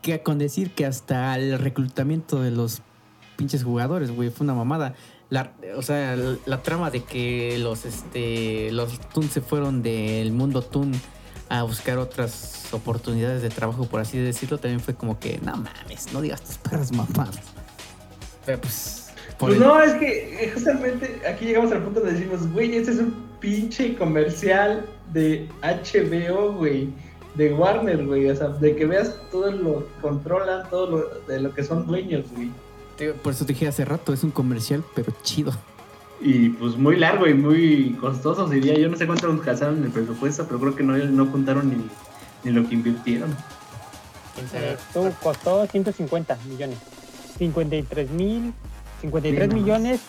[0.00, 2.80] que con decir que hasta el reclutamiento de los
[3.36, 4.94] pinches jugadores, güey, fue una mamada.
[5.30, 10.32] La, o sea, la, la trama de que los este los Toon se fueron del
[10.32, 10.92] mundo Toon
[11.48, 16.12] a buscar otras oportunidades de trabajo, por así decirlo, también fue como que, no mames,
[16.12, 17.40] no digas tus perras mamadas.
[18.46, 22.14] Pero pues, por Pues el- no, es que eh, justamente aquí llegamos al punto donde
[22.18, 26.88] decimos, güey, este es un pinche comercial de HBO, güey,
[27.34, 31.40] de Warner, güey, o sea, de que veas todo lo que controlan, todo lo de
[31.40, 32.50] lo que son dueños, güey.
[33.22, 35.52] Por eso te dije hace rato, es un comercial, pero chido.
[36.20, 38.74] Y pues muy largo y muy costoso, diría.
[38.78, 41.68] Yo no sé cuánto nos gastaron en el presupuesto, pero creo que no, no juntaron
[41.68, 41.84] ni,
[42.44, 43.30] ni lo que invirtieron.
[44.54, 46.78] eh, estuvo- costó 150 millones.
[47.38, 48.52] 53 mil,
[49.00, 49.54] 53 Sí, no.
[49.62, 50.00] millones,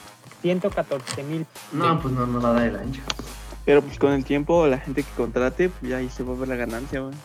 [0.41, 1.45] 114 mil.
[1.73, 3.01] No, pues no, no la da el ancho.
[3.65, 6.37] Pero pues con el tiempo, la gente que contrate, pues ya ahí se va a
[6.37, 7.15] ver la ganancia, güey.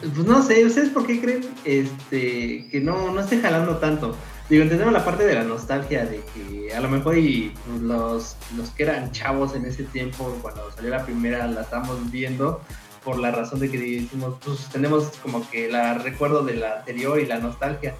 [0.00, 4.16] Pues no sé, ¿ustedes por qué creen este, que no, no esté jalando tanto?
[4.48, 8.70] Digo, entendemos la parte de la nostalgia, de que a lo mejor pues, los, los
[8.70, 12.62] que eran chavos en ese tiempo, cuando salió la primera, la estamos viendo
[13.04, 17.18] por la razón de que decimos, pues tenemos como que la recuerdo de la anterior
[17.18, 17.94] y la nostalgia.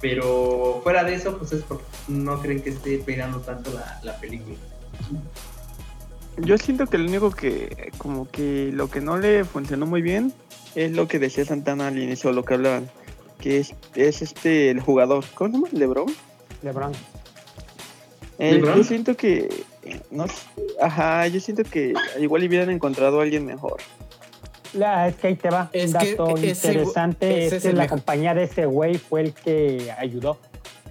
[0.00, 4.18] Pero fuera de eso, pues es porque no creen que esté pegando tanto la, la
[4.18, 4.56] película.
[6.38, 10.32] Yo siento que lo único que, como que lo que no le funcionó muy bien
[10.74, 12.88] es lo que decía Santana al inicio, lo que hablaban,
[13.40, 15.68] que es, es este, el jugador, ¿cómo se llama?
[15.72, 16.06] ¿Lebron?
[16.62, 16.92] LeBron.
[18.38, 18.76] Eh, ¿LeBron?
[18.78, 19.48] yo siento que,
[20.10, 20.26] no
[20.80, 23.78] ajá, yo siento que igual hubieran encontrado a alguien mejor.
[24.72, 25.68] La, es que ahí te va.
[25.72, 27.98] Es un que dato ese- interesante ese es que la mejor.
[27.98, 30.38] compañía de ese güey fue el que ayudó.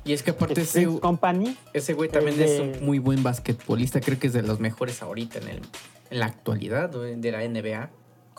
[0.03, 1.55] Y es que aparte ese, Company.
[1.73, 5.01] ese güey también es es un muy buen basquetbolista, creo que es de los mejores
[5.01, 5.61] ahorita en, el,
[6.09, 7.89] en la actualidad de la NBA.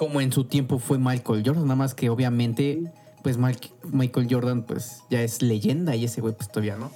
[0.01, 2.81] Como en su tiempo fue Michael Jordan, nada más que obviamente
[3.23, 6.91] pues Michael Jordan pues ya es leyenda y ese güey pues todavía no.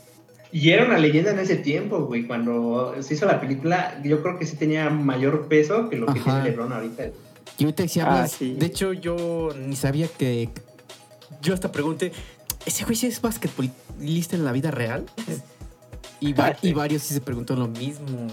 [0.51, 2.27] Y era una leyenda en ese tiempo, güey.
[2.27, 6.19] Cuando se hizo la película, yo creo que sí tenía mayor peso que lo que
[6.21, 6.41] Ajá.
[6.43, 7.09] tiene LeBron ahorita.
[7.59, 8.55] Y ahorita si Ah, sí.
[8.55, 10.49] de hecho yo ni sabía que
[11.43, 12.11] yo hasta pregunté,
[12.65, 15.05] ¿ese güey sí es basquetbolista en la vida real?
[16.21, 16.69] Y, va- Ah, sí.
[16.69, 18.29] y varios sí se preguntó lo mismo.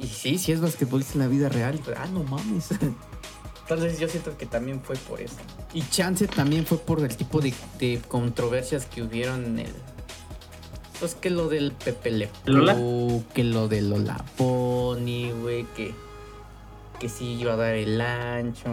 [0.00, 1.76] Y sí, sí es basquetbolista en la vida real.
[1.76, 2.70] Y, ah, no mames.
[3.70, 5.34] Entonces yo siento que también fue por eso.
[5.74, 9.74] Y chance también fue por el tipo de, de controversias que hubieron en el...
[10.98, 15.94] Pues que lo del Pepe Le Pew, que lo de Lola Pony, güey, que,
[16.98, 18.70] que sí iba a dar el ancho.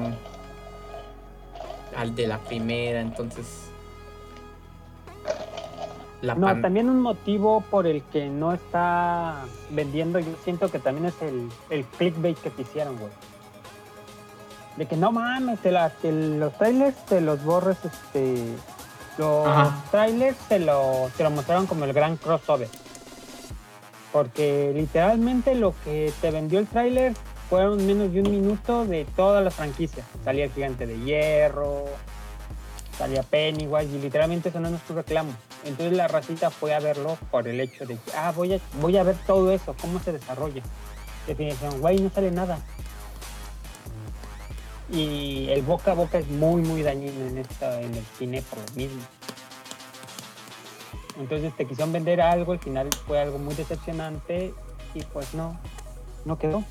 [1.97, 3.45] Al de la primera, entonces...
[6.21, 10.79] La No, pan- también un motivo por el que no está vendiendo, yo siento que
[10.79, 13.11] también es el, el clickbait que te hicieron, güey.
[14.77, 18.43] De que no mames, te la- los trailers te los borres, este.
[19.17, 19.83] Los Ajá.
[19.91, 22.67] trailers te lo, te lo mostraron como el gran crossover.
[24.11, 27.13] Porque literalmente lo que te vendió el trailer
[27.49, 30.05] fueron menos de un minuto de todas las franquicias.
[30.23, 31.85] Salía el gigante de hierro,
[32.97, 35.31] salía Pennywise y literalmente eso no es nuestro reclamo.
[35.63, 38.97] Entonces la racita fue a verlo por el hecho de que, ah, voy a, voy
[38.97, 40.61] a ver todo eso, cómo se desarrolla.
[41.27, 42.59] Definición, güey, no sale nada.
[44.91, 48.59] Y el boca a boca es muy, muy dañino en, esta, en el cine por
[48.59, 49.01] lo mismo.
[51.19, 54.53] Entonces te quisieron vender algo, al final fue algo muy decepcionante
[54.93, 55.59] y pues no,
[56.25, 56.63] no quedó.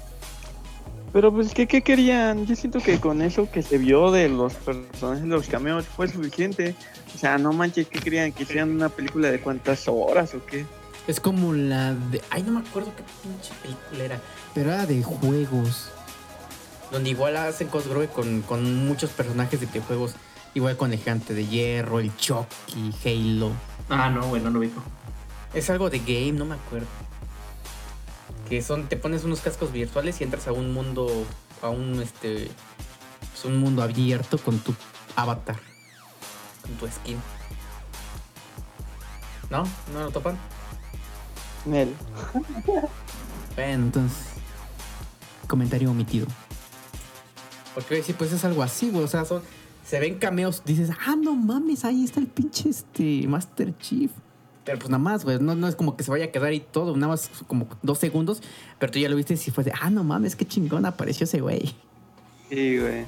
[1.12, 2.44] Pero pues, ¿qué, ¿qué querían?
[2.44, 6.08] Yo siento que con eso que se vio de los personajes de los cameos fue
[6.08, 6.74] suficiente.
[7.14, 8.32] O sea, no manches, ¿qué querían?
[8.32, 10.66] ¿Que hicieran una película de cuántas horas o qué?
[11.06, 12.20] Es como la de.
[12.30, 14.20] Ay, no me acuerdo qué pinche película era.
[14.54, 15.93] Pero era de juegos.
[16.90, 20.14] Donde igual hacen cosgrove con, con muchos personajes de videojuegos.
[20.54, 23.50] Igual con el Gigante de Hierro, el Chucky, Halo.
[23.88, 24.80] Ah, no, bueno, no ubico.
[25.52, 26.86] Es algo de game, no me acuerdo.
[28.48, 31.08] Que son, te pones unos cascos virtuales y entras a un mundo,
[31.62, 34.74] a un este, es un mundo abierto con tu
[35.16, 35.56] avatar,
[36.62, 37.18] con tu skin.
[39.50, 39.64] ¿No?
[39.92, 40.38] ¿No lo topan?
[41.64, 41.94] Nel.
[43.54, 44.26] Bueno, entonces,
[45.48, 46.26] comentario omitido.
[47.74, 49.04] Porque sí, pues es algo así, güey.
[49.04, 49.42] O sea, son,
[49.84, 54.10] se ven cameos, dices, ah, no mames, ahí está el pinche este Master Chief.
[54.64, 56.60] Pero pues nada más, güey, no, no es como que se vaya a quedar ahí
[56.60, 58.40] todo, nada más como dos segundos,
[58.78, 61.40] pero tú ya lo viste y fue de, ah, no mames, qué chingón apareció ese
[61.40, 61.74] güey.
[62.48, 63.04] Sí, güey.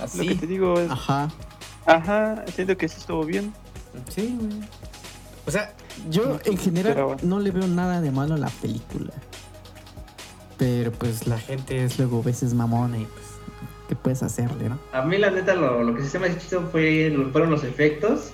[0.00, 0.18] Así.
[0.18, 1.28] Lo que te digo es, Ajá.
[1.86, 3.52] ajá, siento que sí estuvo bien.
[4.14, 4.60] Sí, güey.
[5.46, 5.74] O sea,
[6.10, 9.12] yo en general pero- no le veo nada de malo a la película.
[10.58, 13.25] Pero pues la gente es luego veces mamona y pues,
[13.88, 14.78] ¿qué puedes hacerle, no?
[14.92, 17.64] A mí, la neta, lo, lo que sí se me hizo chido fue, fueron los
[17.64, 18.30] efectos.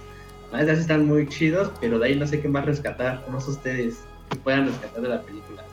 [0.50, 3.24] La neta, sí están muy chidos, pero de ahí no sé qué más rescatar.
[3.30, 5.64] No sé ustedes que puedan rescatar de la película.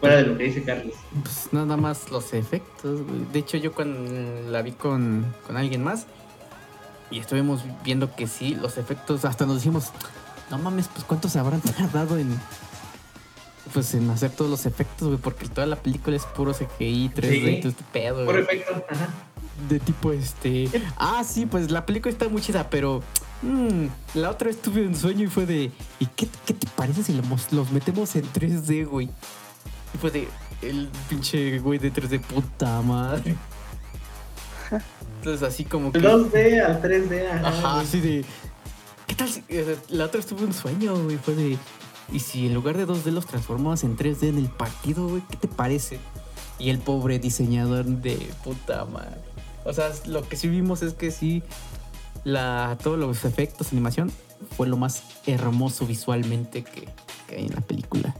[0.00, 0.94] Fuera de lo que dice Carlos.
[1.22, 3.20] Pues nada más los efectos, güey.
[3.32, 6.06] De hecho, yo cuando la vi con, con alguien más
[7.10, 9.92] y estuvimos viendo que sí, los efectos, hasta nos dijimos,
[10.50, 12.38] no mames, pues cuántos habrán tardado en.
[13.72, 17.30] Pues en hacer todos los efectos, güey, porque toda la película es puro CGI, 3D,
[17.30, 17.60] Sí.
[17.60, 18.58] todo este pedo, Por güey.
[18.58, 19.08] efecto, ajá.
[19.68, 20.70] De tipo este.
[20.96, 23.02] Ah, sí, pues la película está muy chida, pero.
[23.42, 25.70] mm, la otra vez tuve un sueño y fue de.
[25.98, 29.08] ¿Y qué, qué te parece si los, los metemos en 3D, güey?
[29.94, 30.28] Y fue de.
[30.62, 33.34] El pinche güey de 3D, puta madre.
[35.18, 36.00] Entonces, así como que.
[36.00, 37.48] 2D al 3D, ajá.
[37.48, 38.24] Ajá, así de.
[39.06, 39.42] ¿Qué tal si.?
[39.48, 41.16] eh, La otra vez tuve un sueño, güey.
[41.16, 41.56] Fue de.
[42.12, 45.22] ¿Y si en lugar de 2D los transformamos en 3D en el partido, güey?
[45.30, 45.98] ¿Qué te parece?
[46.58, 49.20] Y el pobre diseñador de puta madre.
[49.64, 51.42] O sea, lo que sí vimos es que sí.
[52.24, 54.10] La, todos los efectos, animación,
[54.56, 56.88] fue lo más hermoso visualmente que,
[57.28, 58.14] que hay en la película.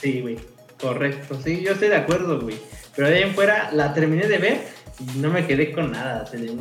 [0.00, 0.38] Sí, güey.
[0.80, 1.38] Correcto.
[1.42, 2.58] Sí, yo estoy de acuerdo, güey.
[2.96, 6.22] Pero de ahí en fuera la terminé de ver y no me quedé con nada.
[6.22, 6.56] así de,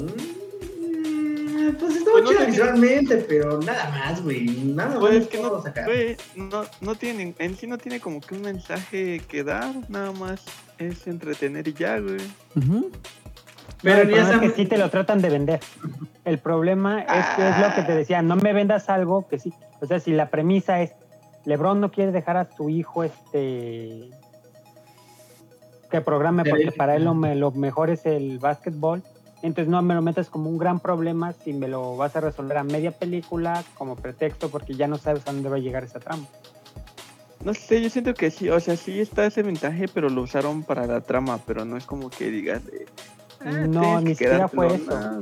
[1.60, 4.46] mm, pues estuvo Pues no chido te- visualmente, pero nada más, güey.
[4.46, 5.00] Nada más.
[5.00, 5.86] Pues es que no, sacar.
[5.86, 10.12] güey, no, no tiene, en sí no tiene como que un mensaje que dar, nada
[10.12, 10.44] más
[10.78, 12.18] es entretener y ya, güey.
[13.82, 15.60] Pero No, el ya problema es que sí te lo tratan de vender.
[16.26, 19.54] El problema es que es lo que te decía, no me vendas algo que sí.
[19.82, 20.92] O sea, si la premisa es,
[21.46, 24.10] LeBron no quiere dejar a su hijo este
[25.90, 29.02] que programe porque para él lo, me- lo mejor es el básquetbol,
[29.42, 32.58] entonces no me lo metas como un gran problema si me lo vas a resolver
[32.58, 36.00] a media película como pretexto porque ya no sabes a dónde va a llegar esa
[36.00, 36.26] trama.
[37.44, 40.64] No sé, yo siento que sí, o sea, sí está ese mensaje, pero lo usaron
[40.64, 42.86] para la trama, pero no es como que digas de...
[43.40, 45.22] "Ah, No, ni que siquiera fue quedártelo",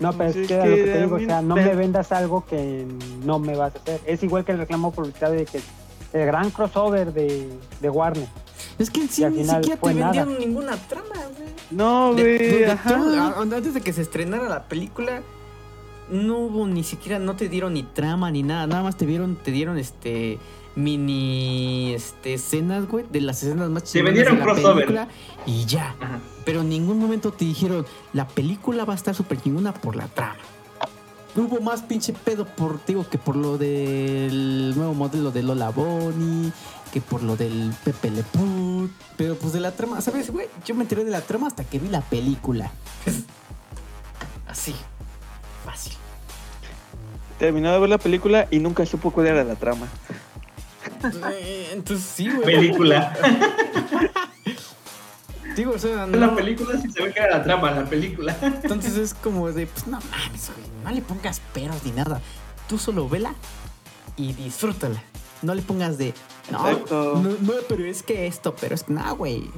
[0.00, 1.74] no, pero es es que que lo que te digo, o sea, no me- me
[1.74, 2.86] vendas algo que
[3.24, 4.00] no me vas a hacer.
[4.06, 5.60] Es igual que el reclamo publicitario de que
[6.14, 8.28] el gran crossover de, de Warner.
[8.78, 10.12] Es que en sí ni siquiera te nada.
[10.12, 11.48] vendieron ninguna trama, güey.
[11.70, 13.34] No, De- güey, de- de ajá.
[13.40, 15.22] antes de que se estrenara la película,
[16.10, 19.36] no hubo ni siquiera, no te dieron ni trama ni nada, nada más te vieron,
[19.36, 20.38] te dieron este
[20.76, 24.74] mini este escenas, güey, de las escenas más Te chingonas vendieron de la crossover.
[24.86, 25.08] película
[25.46, 25.94] y ya.
[26.00, 26.20] Ajá.
[26.44, 30.06] Pero en ningún momento te dijeron, la película va a estar súper chingona por la
[30.08, 30.36] trama.
[31.34, 36.50] Hubo más pinche pedo por, digo, que por lo del nuevo modelo de Lola Bonnie,
[36.92, 38.42] que por lo del Pepe Le Pew,
[39.16, 40.48] Pero pues de la trama, ¿sabes, güey?
[40.64, 42.70] Yo me enteré de la trama hasta que vi la película.
[44.46, 44.74] Así.
[45.64, 45.92] Fácil.
[47.38, 49.86] Terminó de ver la película y nunca supo cuál era la trama.
[51.32, 52.44] Eh, Entonces sí, güey.
[52.44, 53.12] Película.
[55.56, 57.84] Digo, o sea, En la no- película sí se ve que era la trama, la
[57.86, 58.36] película.
[58.42, 62.20] Entonces es como de, pues no mames, güey, no le pongas peros ni nada.
[62.68, 63.34] Tú solo vela
[64.16, 65.02] y disfrútala.
[65.46, 66.12] No le pongas de,
[66.50, 67.20] no, Exacto.
[67.22, 69.48] no, no, pero es que esto, pero es que, no, güey.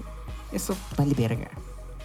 [0.52, 1.50] Eso vale verga.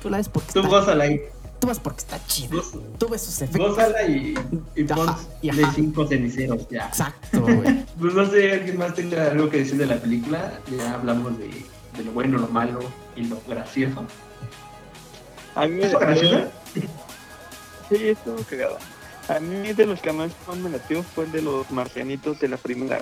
[0.01, 1.21] Tú la ves porque Tú está, gózala y
[1.59, 2.61] tú vas porque está chido.
[2.61, 3.71] Goz- Tú ves sus efectos.
[3.75, 4.33] gózala y,
[4.75, 5.73] y Ajá, pon y de ajá.
[5.75, 6.87] cinco ceniceros ya.
[6.87, 7.85] Exacto, güey.
[7.99, 10.59] Pues no sé, alguien más tenga algo que decir de la película.
[10.77, 11.47] Ya hablamos de,
[11.97, 12.79] de lo bueno, lo malo
[13.17, 14.03] y lo gracioso.
[15.55, 16.47] A mí me ¿Eso gracioso?
[17.89, 18.77] Sí, estuvo cagada.
[19.29, 22.47] A mí de los que más más me latió fue el de los marcianitos de
[22.47, 23.01] la primera.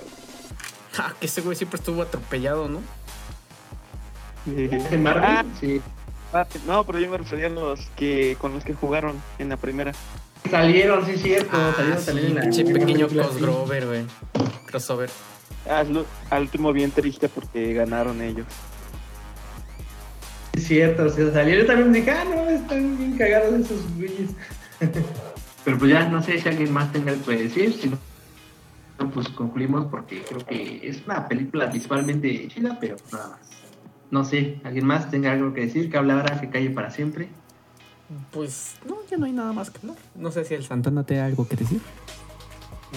[0.98, 2.80] Ah, que ese güey siempre estuvo atropellado, ¿no?
[4.46, 5.24] ¿En Marvel?
[5.24, 5.80] Ah, Sí.
[6.32, 9.56] ah, no, pero yo me refería a los que con los que jugaron en la
[9.56, 9.92] primera.
[10.50, 11.50] Salieron, sí, cierto.
[11.52, 12.40] Ah, salieron sí, también en la.
[12.42, 14.04] pinche en la pequeño crossover, güey.
[14.66, 15.10] Crossover.
[15.64, 15.88] Es
[16.30, 18.46] al último bien triste porque ganaron ellos.
[20.54, 24.30] Sí, cierto, o sea, salieron también dije, ah, no, están bien cagados esos güeyes.
[25.64, 27.96] Pero pues ya no sé si alguien más tenga algo que decir, si no,
[29.10, 33.40] pues concluimos porque creo que es una película visualmente chida, pero nada más.
[34.10, 37.28] No sé, alguien más tenga algo que decir, que hable ahora, que calle para siempre.
[38.30, 39.96] Pues no, ya no hay nada más que hablar.
[40.14, 41.80] No sé si el Santana te da algo que decir.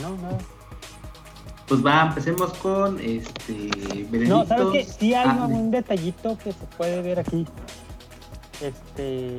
[0.02, 0.38] No, no.
[1.68, 3.72] Pues va, empecemos con este
[4.28, 4.84] No, ¿sabes qué?
[4.84, 7.48] Sí hay Ah, un detallito que se puede ver aquí.
[8.62, 9.38] Este.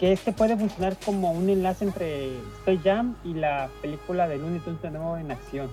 [0.00, 4.60] Que este puede funcionar como un enlace entre Space Jam y la película de Looney
[4.60, 5.68] Tunes de nuevo en acción.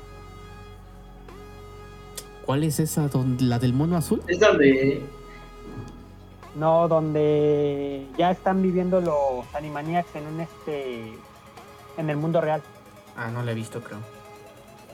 [2.45, 3.09] ¿Cuál es esa?
[3.39, 4.21] ¿La del mono azul?
[4.27, 5.01] Es donde
[6.55, 11.13] No, donde ya están viviendo los Animaniacs en un este.
[11.97, 12.61] en el mundo real.
[13.15, 13.99] Ah, no la he visto, creo.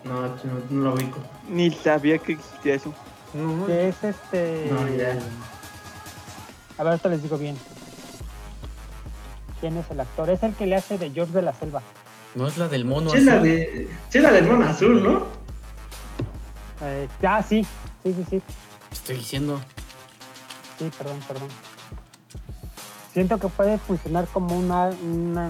[0.04, 0.30] No, no,
[0.70, 1.18] no lo ubico.
[1.50, 2.94] Ni sabía que existía eso.
[3.34, 4.70] No, Que es este.
[4.72, 5.18] No, ya.
[6.78, 7.56] A ver, ahorita les digo bien.
[9.64, 10.30] ¿Quién es el actor?
[10.30, 11.82] Es el que le hace de George de la Selva.
[12.36, 13.44] no es la del mono Sí, es la azul.
[13.48, 13.90] de.
[14.10, 15.26] Sí, es la del mono azul, ¿no?
[16.82, 17.66] Eh, ah, sí,
[18.04, 18.42] sí, sí, sí.
[18.92, 19.62] Estoy diciendo.
[20.78, 21.48] Sí, perdón, perdón.
[23.14, 25.50] Siento que puede funcionar como una, una-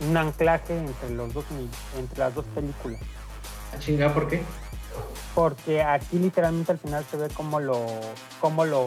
[0.00, 1.44] un anclaje entre los dos
[1.98, 2.98] entre las dos películas.
[3.74, 4.42] A chingar, ¿por qué?
[5.34, 7.84] Porque aquí literalmente al final se ve como lo,
[8.40, 8.86] como lo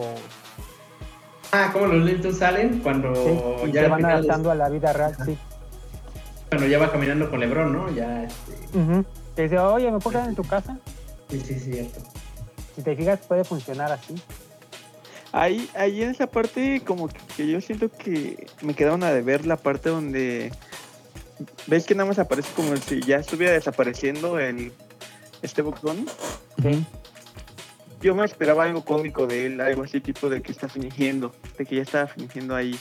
[1.52, 5.16] Ah, como los lentos salen cuando sí, ya se van adaptando a la vida real,
[5.24, 5.38] sí.
[6.48, 7.90] Cuando ya va caminando con Lebron, ¿no?
[7.90, 8.52] Ya, este.
[9.36, 10.78] Que dice, oye, ¿me puedo quedar en tu casa?
[11.30, 12.00] Sí, sí, sí, cierto.
[12.74, 14.14] Si te fijas, puede funcionar así.
[15.32, 19.46] Ahí, ahí en esa parte como que, que yo siento que me quedaron a deber
[19.46, 20.52] la parte donde
[21.66, 24.72] ves que nada más aparece como si ya estuviera desapareciendo el
[25.42, 26.06] este Bunny?
[26.62, 26.86] Sí.
[28.00, 31.66] Yo me esperaba algo cómico de él, algo así tipo de que está fingiendo, de
[31.66, 32.78] que ya estaba fingiendo ahí.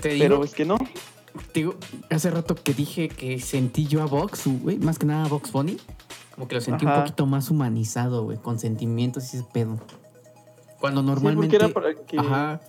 [0.00, 0.76] Te digo, Pero es que no.
[1.52, 1.74] te digo,
[2.10, 5.52] hace rato que dije que sentí yo a Vox, güey, más que nada a Vox
[5.52, 5.76] Bunny.
[6.34, 9.78] Como que lo sentí un poquito más humanizado, güey, con sentimientos y ese pedo.
[10.80, 11.58] Cuando Sí, normalmente.
[11.58, 12.60] porque era para que- Ajá.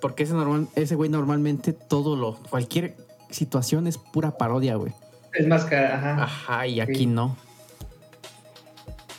[0.00, 2.34] Porque ese normal, ese güey normalmente todo lo.
[2.50, 2.96] Cualquier
[3.30, 4.92] situación es pura parodia, güey.
[5.34, 6.22] Es más que, ajá.
[6.22, 7.06] Ajá, y aquí Sí.
[7.06, 7.36] no.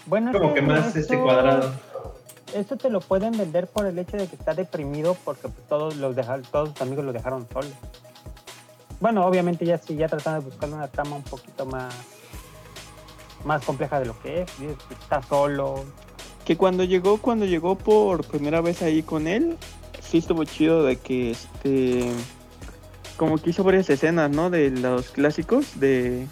[0.10, 1.72] Bueno, como que más este cuadrado.
[2.56, 5.98] Eso te lo pueden vender por el hecho de que está deprimido porque pues, todos
[5.98, 7.68] los dejaron, todos sus amigos lo dejaron solo.
[9.00, 11.94] Bueno, obviamente ya sí, ya tratando de buscar una trama un poquito más
[13.46, 14.52] más compleja de lo que es.
[14.90, 15.86] Está solo.
[16.44, 19.58] Que cuando llegó, cuando llegó por primera vez ahí con él,
[20.02, 22.10] sí estuvo chido de que este
[23.16, 24.50] como que hizo varias escenas, ¿no?
[24.50, 26.26] De los clásicos de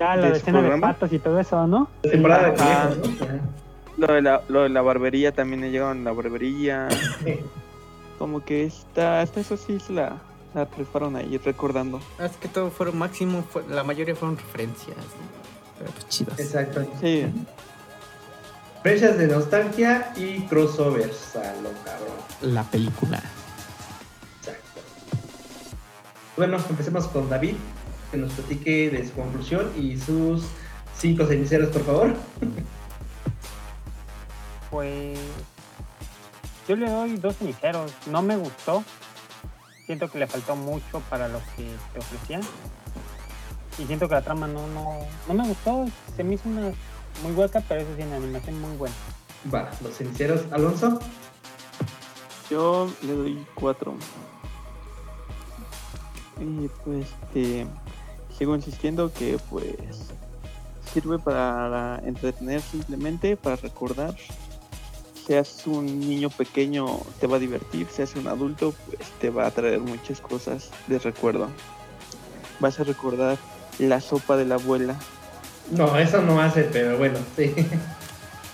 [0.00, 1.88] Ya la ¿De de su escena de patos y todo eso, ¿no?
[2.02, 2.90] La temporada de Ah.
[3.96, 6.88] lo de la, lo de la barbería también le llegaron a la barbería.
[8.18, 10.16] Como que hasta eso sí se la,
[10.54, 12.00] la rifaron ahí recordando.
[12.20, 15.74] Es que todo fueron máximo, fue- la mayoría fueron referencias, ¿no?
[15.78, 16.38] Pero pues chidas.
[16.40, 16.86] Exacto.
[17.00, 17.26] Sí,
[18.82, 22.14] Fechas de nostalgia y crossovers a lo cabrón.
[22.42, 23.16] La película.
[24.40, 24.80] Exacto.
[26.36, 27.54] Bueno, empecemos con David,
[28.14, 30.44] que nos platique de su conclusión y sus
[30.96, 32.14] cinco ceniceros, por favor.
[34.70, 35.18] Pues
[36.68, 37.92] yo le doy dos ceniceros.
[38.06, 38.84] No me gustó.
[39.86, 42.42] Siento que le faltó mucho para lo que te ofrecían.
[43.78, 45.86] Y siento que la trama no, no, no me gustó.
[46.16, 46.72] Se me hizo una
[47.22, 48.94] muy hueca, pero eso sí, en animación muy buena.
[49.52, 50.42] Va, los ceniceros.
[50.52, 51.00] Alonso.
[52.48, 53.94] yo le doy cuatro.
[56.40, 57.66] Y pues este,
[58.36, 59.74] sigo insistiendo que pues
[60.92, 64.14] sirve para entretener simplemente, para recordar.
[65.26, 69.50] Seas un niño pequeño te va a divertir, seas un adulto pues te va a
[69.50, 71.48] traer muchas cosas de recuerdo.
[72.60, 73.38] Vas a recordar
[73.78, 74.96] la sopa de la abuela,
[75.70, 77.54] No, eso no hace, pero bueno, sí.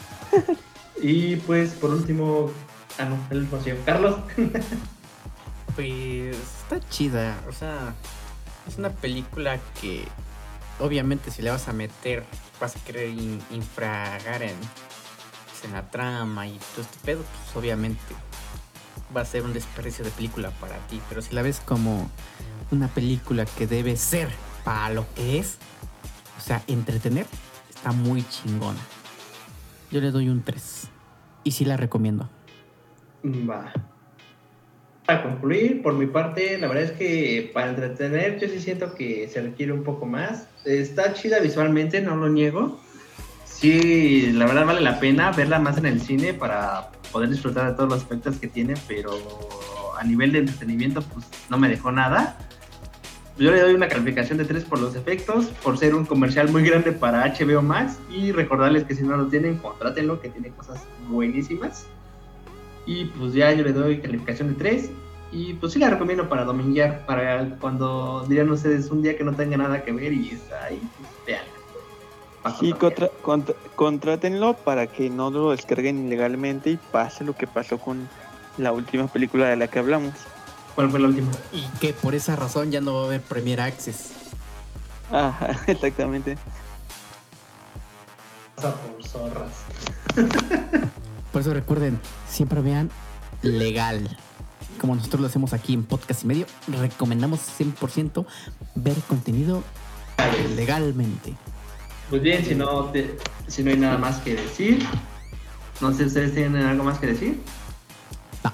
[1.02, 2.50] y pues por último.
[2.98, 3.76] Ah, no, el último.
[3.84, 4.16] Carlos.
[5.74, 7.94] Pues está chida, o sea,
[8.68, 10.06] es una película que
[10.78, 12.24] obviamente si le vas a meter,
[12.60, 17.56] vas a querer in- infragar en, pues, en la trama y todo este pedo, pues
[17.56, 18.14] obviamente
[19.16, 22.08] va a ser un desperdicio de película para ti, pero si la ves como
[22.70, 24.28] una película que debe ser
[24.64, 25.56] para lo que es,
[26.38, 27.26] o sea, entretener,
[27.68, 28.78] está muy chingona.
[29.90, 30.84] Yo le doy un 3.
[31.42, 32.28] y sí la recomiendo.
[33.24, 33.72] Va.
[35.10, 39.26] Para concluir, por mi parte, la verdad es que para entretener yo sí siento que
[39.26, 40.46] se requiere un poco más.
[40.64, 42.78] Está chida visualmente, no lo niego.
[43.44, 47.72] Sí, la verdad vale la pena verla más en el cine para poder disfrutar de
[47.76, 49.10] todos los aspectos que tiene, pero
[49.98, 52.38] a nivel de entretenimiento pues no me dejó nada.
[53.36, 56.62] Yo le doy una calificación de 3 por los efectos, por ser un comercial muy
[56.62, 60.80] grande para HBO Max y recordarles que si no lo tienen, contrátenlo, que tiene cosas
[61.08, 61.88] buenísimas.
[62.90, 64.90] Y pues ya yo le doy calificación de 3
[65.30, 69.32] y pues sí la recomiendo para dominguear, para cuando dirían ustedes un día que no
[69.32, 72.58] tenga nada que ver y está ahí, pues veanla.
[72.58, 77.78] Sí, contra, contra, contrátenlo para que no lo descarguen ilegalmente y pase lo que pasó
[77.78, 78.08] con
[78.58, 80.14] la última película de la que hablamos.
[80.74, 81.30] ¿Cuál fue la última?
[81.52, 84.14] Y que por esa razón ya no va a haber Premier Access.
[85.12, 86.36] Ajá, exactamente.
[88.56, 89.64] Pasa por zorras.
[91.32, 92.90] Por eso recuerden, siempre vean
[93.42, 94.16] legal.
[94.80, 98.24] Como nosotros lo hacemos aquí en Podcast y Medio, recomendamos 100%
[98.76, 99.62] ver contenido
[100.56, 101.34] legalmente.
[102.08, 103.16] Pues bien, si no, te-
[103.46, 104.84] si no hay nada más que decir,
[105.80, 107.40] no sé si ustedes tienen algo más que decir.
[108.42, 108.52] No.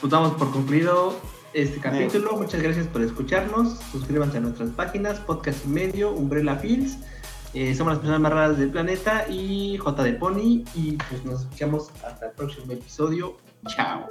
[0.00, 1.18] Pues damos por concluido
[1.54, 2.36] este capítulo.
[2.36, 3.78] Muchas gracias por escucharnos.
[3.90, 6.98] Suscríbanse a nuestras páginas, Podcast y Medio, Umbrella Fields.
[7.60, 10.62] Eh, somos las personas más raras del planeta y J de Pony.
[10.76, 13.36] Y pues nos escuchamos hasta el próximo episodio.
[13.66, 14.06] Chao.